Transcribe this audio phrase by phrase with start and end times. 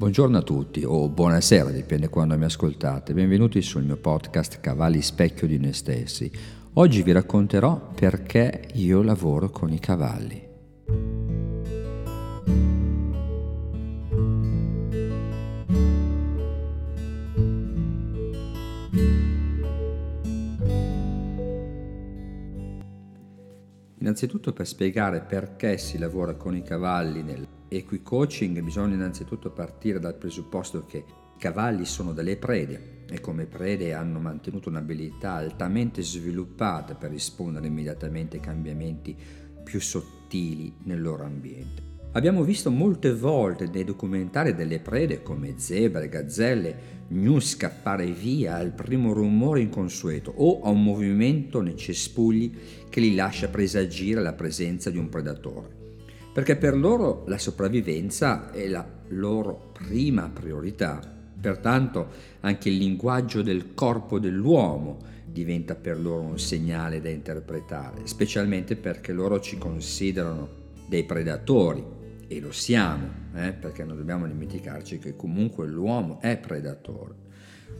[0.00, 3.12] Buongiorno a tutti o buonasera, dipende quando mi ascoltate.
[3.12, 6.32] Benvenuti sul mio podcast Cavalli Specchio di noi stessi.
[6.72, 10.48] Oggi vi racconterò perché io lavoro con i cavalli.
[23.98, 27.22] Innanzitutto per spiegare perché si lavora con i cavalli
[27.70, 33.94] nell'equicoaching bisogna innanzitutto partire dal presupposto che i cavalli sono delle prede e come prede
[33.94, 39.16] hanno mantenuto un'abilità altamente sviluppata per rispondere immediatamente ai cambiamenti
[39.62, 41.88] più sottili nel loro ambiente.
[42.12, 48.72] Abbiamo visto molte volte nei documentari delle prede come zebre, gazzelle, gnu scappare via al
[48.72, 52.52] primo rumore inconsueto o a un movimento nei cespugli
[52.88, 55.79] che li lascia presagire la presenza di un predatore.
[56.32, 61.00] Perché per loro la sopravvivenza è la loro prima priorità.
[61.40, 62.08] Pertanto
[62.40, 69.12] anche il linguaggio del corpo dell'uomo diventa per loro un segnale da interpretare, specialmente perché
[69.12, 70.48] loro ci considerano
[70.86, 71.82] dei predatori
[72.28, 77.14] e lo siamo, eh, perché non dobbiamo dimenticarci che comunque l'uomo è predatore.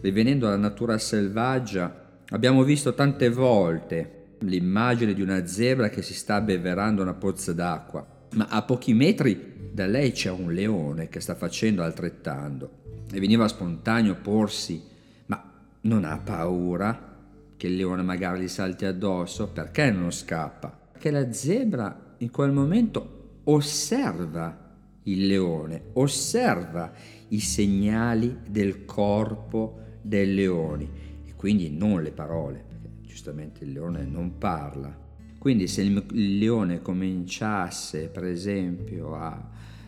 [0.00, 6.36] Rivenendo alla natura selvaggia, abbiamo visto tante volte l'immagine di una zebra che si sta
[6.36, 11.34] abbeverando una pozza d'acqua, ma a pochi metri da lei c'è un leone che sta
[11.34, 12.78] facendo altrettanto
[13.12, 14.82] e veniva spontaneo porsi,
[15.26, 15.42] ma
[15.82, 17.08] non ha paura
[17.56, 19.48] che il leone magari gli salti addosso?
[19.48, 20.68] Perché non scappa?
[20.92, 24.68] Perché la zebra in quel momento osserva
[25.04, 26.92] il leone, osserva
[27.28, 30.88] i segnali del corpo del leone
[31.26, 35.08] e quindi non le parole, perché giustamente il leone non parla.
[35.40, 39.42] Quindi se il leone cominciasse per esempio a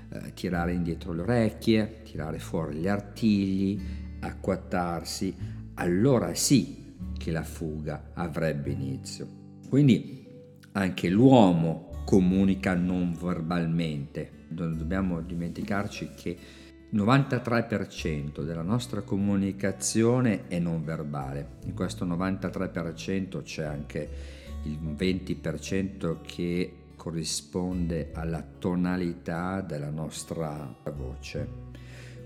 [0.08, 3.78] eh, tirare indietro le orecchie, tirare fuori gli artigli,
[4.20, 5.36] acquattarsi,
[5.75, 9.28] allora sì che la fuga avrebbe inizio.
[9.69, 10.27] Quindi
[10.73, 14.46] anche l'uomo comunica non verbalmente.
[14.48, 21.57] Non dobbiamo dimenticarci che il 93% della nostra comunicazione è non verbale.
[21.67, 31.48] In questo 93% c'è anche il 20% che corrisponde alla tonalità della nostra voce.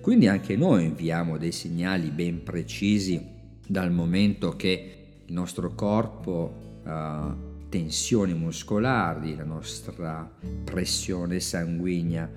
[0.01, 3.21] Quindi anche noi inviamo dei segnali ben precisi
[3.67, 4.93] dal momento che
[5.25, 10.31] il nostro corpo uh, tensioni muscolari, la nostra
[10.63, 12.31] pressione sanguigna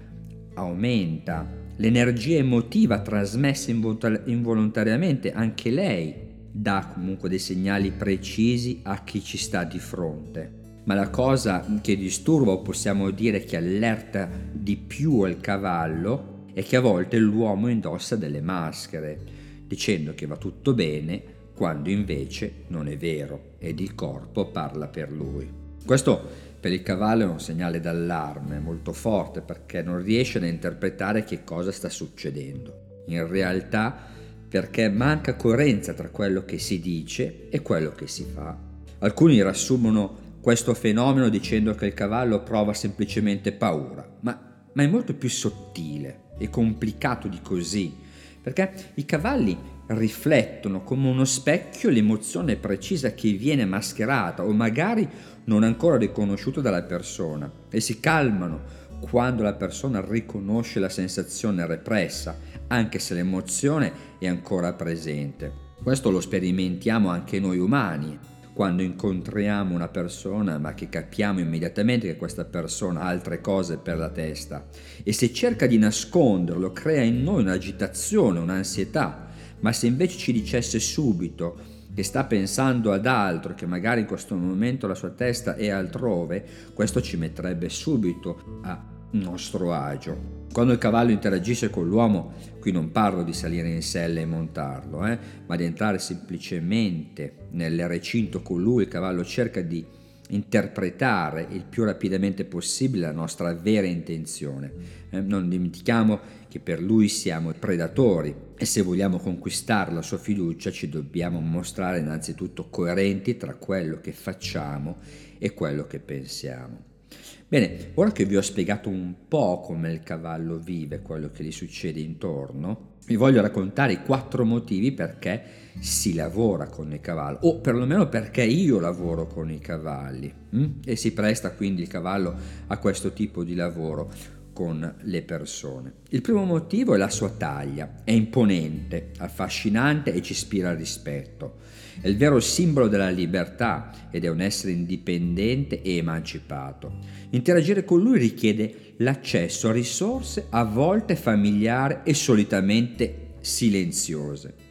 [0.56, 9.38] aumenta, l'energia emotiva trasmessa involontariamente, anche lei dà comunque dei segnali precisi a chi ci
[9.38, 10.58] sta di fronte.
[10.84, 16.64] Ma la cosa che disturba o possiamo dire che allerta di più il cavallo è
[16.64, 19.20] che a volte l'uomo indossa delle maschere,
[19.68, 21.22] dicendo che va tutto bene,
[21.54, 25.48] quando invece non è vero ed il corpo parla per lui.
[25.86, 31.24] Questo per il cavallo è un segnale d'allarme molto forte perché non riesce ad interpretare
[31.24, 33.04] che cosa sta succedendo.
[33.08, 34.08] In realtà
[34.50, 38.58] perché manca coerenza tra quello che si dice e quello che si fa.
[39.00, 45.14] Alcuni riassumono questo fenomeno dicendo che il cavallo prova semplicemente paura, ma, ma è molto
[45.14, 47.94] più sottile e complicato di così,
[48.42, 55.08] perché i cavalli riflettono come uno specchio l'emozione precisa che viene mascherata o magari
[55.46, 62.38] non ancora riconosciuta dalla persona e si calmano quando la persona riconosce la sensazione repressa,
[62.69, 65.68] anche se l'emozione è ancora presente.
[65.81, 68.18] Questo lo sperimentiamo anche noi umani,
[68.53, 73.97] quando incontriamo una persona ma che capiamo immediatamente che questa persona ha altre cose per
[73.97, 74.68] la testa
[75.02, 79.28] e se cerca di nasconderlo crea in noi un'agitazione, un'ansietà
[79.62, 84.36] ma se invece ci dicesse subito che sta pensando ad altro, che magari in questo
[84.36, 90.38] momento la sua testa è altrove, questo ci metterebbe subito a nostro agio.
[90.52, 95.06] Quando il cavallo interagisce con l'uomo, qui non parlo di salire in sella e montarlo,
[95.06, 99.86] eh, ma di entrare semplicemente nel recinto con lui, il cavallo cerca di
[100.30, 104.72] interpretare il più rapidamente possibile la nostra vera intenzione.
[105.10, 110.72] Eh, non dimentichiamo che per lui siamo predatori e se vogliamo conquistare la sua fiducia
[110.72, 114.98] ci dobbiamo mostrare innanzitutto coerenti tra quello che facciamo
[115.38, 116.99] e quello che pensiamo.
[117.48, 121.52] Bene, ora che vi ho spiegato un po' come il cavallo vive, quello che gli
[121.52, 125.42] succede intorno, vi voglio raccontare i quattro motivi perché
[125.80, 130.66] si lavora con il cavallo, o perlomeno perché io lavoro con i cavalli hm?
[130.86, 132.36] e si presta quindi il cavallo
[132.68, 134.12] a questo tipo di lavoro
[134.60, 135.94] con le persone.
[136.10, 141.60] Il primo motivo è la sua taglia, è imponente, affascinante e ci ispira rispetto.
[142.02, 146.98] È il vero simbolo della libertà ed è un essere indipendente e emancipato.
[147.30, 154.68] Interagire con lui richiede l'accesso a risorse a volte familiari e solitamente silenziose.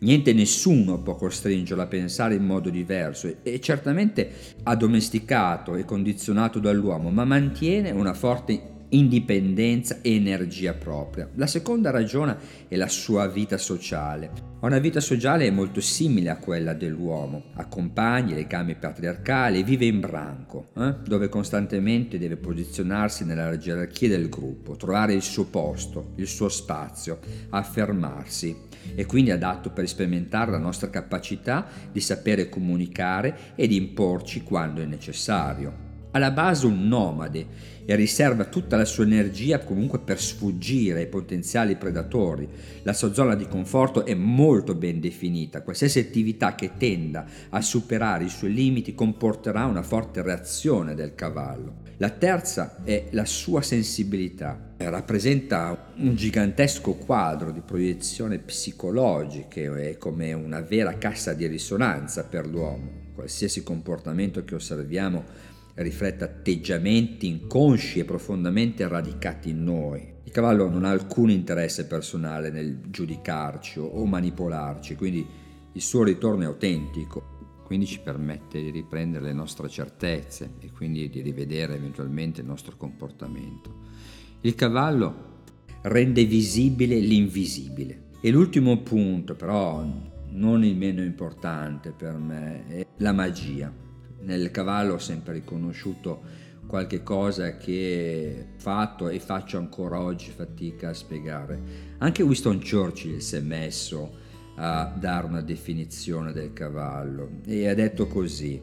[0.00, 4.30] Niente nessuno può costringerlo a pensare in modo diverso e certamente
[4.64, 11.28] addomesticato e condizionato dall'uomo, ma mantiene una forte indipendenza e energia propria.
[11.34, 12.36] La seconda ragione
[12.68, 14.50] è la sua vita sociale.
[14.60, 20.68] Una vita sociale molto simile a quella dell'uomo, accompagna i legami patriarcali, vive in branco,
[20.76, 20.94] eh?
[21.04, 27.18] dove costantemente deve posizionarsi nella gerarchia del gruppo, trovare il suo posto, il suo spazio,
[27.50, 28.56] affermarsi
[28.94, 34.80] e quindi adatto per sperimentare la nostra capacità di sapere comunicare e di imporci quando
[34.80, 37.46] è necessario alla base un nomade
[37.84, 42.48] e riserva tutta la sua energia comunque per sfuggire ai potenziali predatori.
[42.82, 48.24] La sua zona di conforto è molto ben definita, qualsiasi attività che tenda a superare
[48.24, 51.80] i suoi limiti comporterà una forte reazione del cavallo.
[51.96, 54.74] La terza è la sua sensibilità.
[54.76, 62.46] Rappresenta un gigantesco quadro di proiezione psicologiche, è come una vera cassa di risonanza per
[62.46, 63.00] l'uomo.
[63.14, 70.10] Qualsiasi comportamento che osserviamo riflette atteggiamenti inconsci e profondamente radicati in noi.
[70.24, 75.26] Il cavallo non ha alcun interesse personale nel giudicarci o manipolarci, quindi
[75.72, 81.08] il suo ritorno è autentico, quindi ci permette di riprendere le nostre certezze e quindi
[81.08, 83.80] di rivedere eventualmente il nostro comportamento.
[84.42, 85.30] Il cavallo
[85.82, 88.10] rende visibile l'invisibile.
[88.20, 89.84] E l'ultimo punto, però
[90.30, 93.81] non il meno importante per me, è la magia.
[94.24, 96.22] Nel cavallo ho sempre riconosciuto
[96.66, 101.60] qualche cosa che ho fatto e faccio ancora oggi fatica a spiegare.
[101.98, 104.20] Anche Winston Churchill si è messo
[104.56, 108.60] a dare una definizione del cavallo e ha detto così: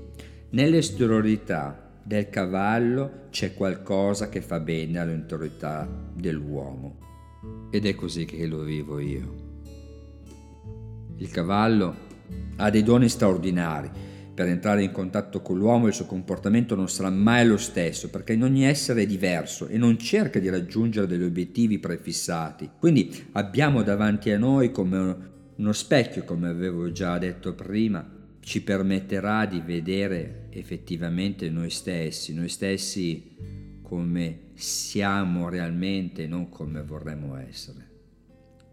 [0.52, 6.98] nell'esteriorità del cavallo c'è qualcosa che fa bene all'interiorità dell'uomo.
[7.70, 9.48] Ed è così che lo vivo io.
[11.18, 12.08] Il cavallo
[12.56, 14.08] ha dei doni straordinari
[14.40, 18.32] per entrare in contatto con l'uomo il suo comportamento non sarà mai lo stesso perché
[18.32, 22.70] in ogni essere è diverso e non cerca di raggiungere degli obiettivi prefissati.
[22.80, 25.18] Quindi abbiamo davanti a noi come
[25.58, 28.10] uno specchio, come avevo già detto prima,
[28.40, 33.36] ci permetterà di vedere effettivamente noi stessi, noi stessi
[33.82, 37.90] come siamo realmente non come vorremmo essere.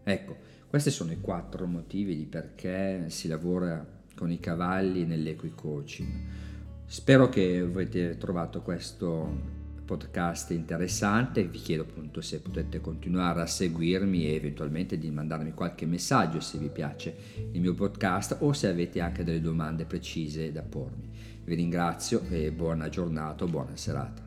[0.05, 0.37] Ecco,
[0.69, 6.09] questi sono i quattro motivi di perché si lavora con i cavalli nell'equicoaching.
[6.85, 9.55] Spero che avete trovato questo
[9.85, 15.85] podcast interessante, vi chiedo appunto se potete continuare a seguirmi e eventualmente di mandarmi qualche
[15.85, 17.15] messaggio se vi piace
[17.53, 21.09] il mio podcast o se avete anche delle domande precise da pormi.
[21.45, 24.26] Vi ringrazio e buona giornata o buona serata.